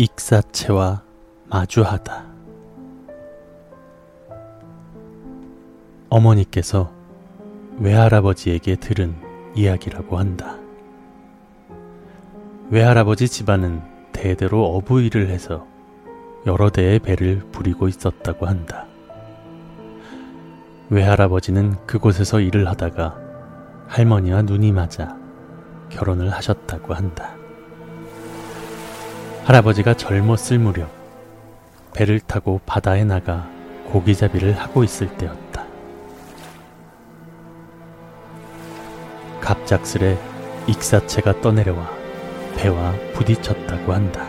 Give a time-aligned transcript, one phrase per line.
[0.00, 1.02] 익사체와
[1.46, 2.24] 마주하다.
[6.08, 6.92] 어머니께서
[7.80, 9.16] 외할아버지에게 들은
[9.56, 10.56] 이야기라고 한다.
[12.70, 13.82] 외할아버지 집안은
[14.12, 15.66] 대대로 어부 일을 해서
[16.46, 18.86] 여러 대의 배를 부리고 있었다고 한다.
[20.90, 23.18] 외할아버지는 그곳에서 일을 하다가
[23.88, 25.16] 할머니와 눈이 맞아
[25.88, 27.37] 결혼을 하셨다고 한다.
[29.48, 30.90] 할아버지가 젊었을 무렵
[31.94, 33.48] 배를 타고 바다에 나가
[33.86, 35.64] 고기잡이를 하고 있을 때였다.
[39.40, 40.18] 갑작스레
[40.66, 41.90] 익사체가 떠내려와
[42.56, 44.28] 배와 부딪혔다고 한다.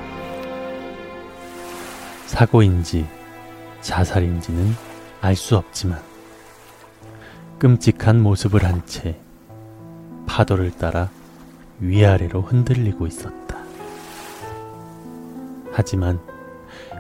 [2.26, 3.06] 사고인지
[3.82, 4.74] 자살인지는
[5.20, 6.02] 알 수 없지만
[7.58, 9.20] 끔찍한 모습을 한 채
[10.28, 11.10] 파도를 따라
[11.82, 13.49] 위아래로 흔들리고 있었다.
[15.72, 16.20] 하지만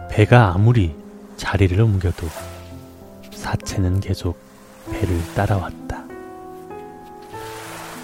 [0.09, 0.95] 배가 아무리
[1.37, 2.27] 자리를 옮겨도
[3.31, 4.37] 사체는 계속
[4.91, 6.03] 배를 따라왔다.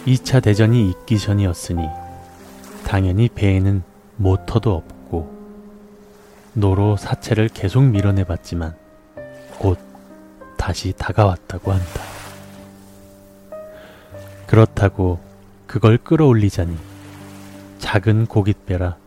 [0.06, 1.84] 2차 대전이 있기 전이었으니
[2.86, 3.84] 당연히 배에는
[4.18, 5.34] 모터도 없고
[6.54, 8.76] 노로 사체를 계속 밀어내봤지만
[9.58, 9.78] 곧
[10.58, 12.02] 다시 다가왔다고 한다.
[14.48, 15.20] 그렇다고
[15.66, 16.78] 그걸 끌어올리자니
[17.80, 18.98] 작은 고깃배라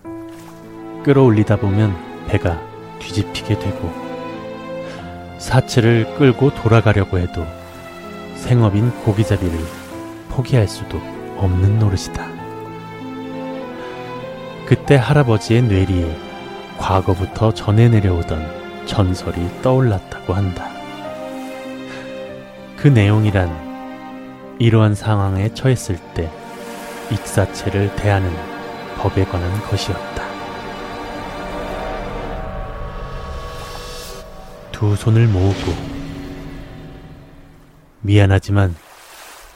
[1.09, 2.61] 끌어올리다 보면 배가
[2.99, 3.91] 뒤집히게 되고
[5.39, 7.47] 사체를 끌고 돌아가려고 해도
[8.35, 9.59] 생업인 고기잡이를
[10.29, 11.01] 포기할 수도
[11.39, 12.29] 없는 노릇이다.
[14.67, 16.15] 그때 할아버지의 뇌리에
[16.77, 20.69] 과거부터 전해 내려오던 전설이 떠올랐다고 한다.
[22.77, 26.31] 그 내용이란 이러한 상황에 처했을 때
[27.11, 28.31] 익사체를 대하는
[28.99, 30.28] 법에 관한 것이었다.
[34.79, 35.73] 두 손을 모으고
[38.01, 38.77] 미안하지만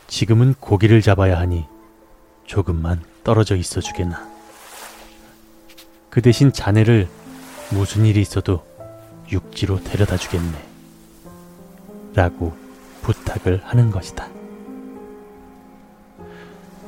[0.09, 1.65] 지금은 고기를 잡아야 하니
[2.45, 4.29] 조금만 떨어져 있어 주게나.
[6.11, 7.09] 그 대신 자네를
[7.71, 8.67] 무슨 일이 있어도
[9.31, 10.59] 육지로 데려다 주겠네.
[12.15, 12.57] 라고
[13.03, 14.27] 부탁을 하는 것이다.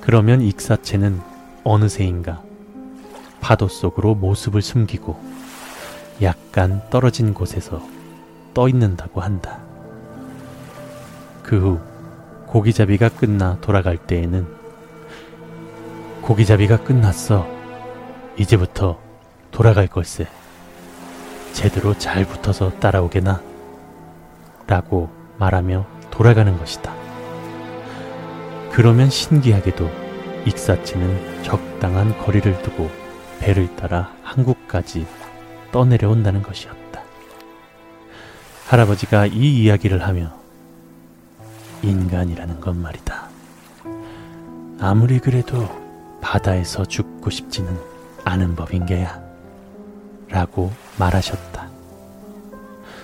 [0.01, 1.21] 그러면 익사체는
[1.63, 2.43] 어느새인가
[3.41, 5.23] 파도 속으로 모습을 숨기고
[6.21, 7.94] 약간 떨어진 곳에서
[8.55, 9.59] 떠 있는다고 한다.
[11.43, 11.81] 그 후
[12.47, 14.47] 고기잡이가 끝나 돌아갈 때에는
[16.23, 17.47] 고기잡이가 끝났어.
[18.37, 18.99] 이제부터
[19.51, 20.27] 돌아갈 걸세.
[21.53, 23.43] 제대로 잘 붙어서 따라오게나.
[24.67, 26.95] 라고 말하며 돌아가는 것이다.
[28.73, 29.91] 그러면 신기하게도
[30.47, 32.91] 익사체는 적당한 거리를 두고
[33.41, 35.07] 배를 따라 한국까지
[35.73, 36.84] 떠내려온다는 것이었다.
[38.69, 40.33] 할아버지가 이 이야기를 하며
[41.83, 43.29] 인간이라는 건 말이다.
[44.81, 45.69] 아무리 그래도
[46.21, 47.77] 바다에서 죽고 싶지는
[48.25, 49.23] 않은 법인 게야.
[50.29, 51.69] 라고 말하셨다.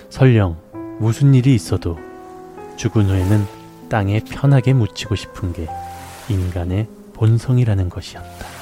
[0.09, 0.57] 설령
[0.99, 1.97] 무슨 일이 있어도
[2.75, 3.45] 죽은 후에는
[3.87, 5.67] 땅에 편하게 묻히고 싶은 게
[6.27, 8.60] 인간의 본성이라는 것이었다.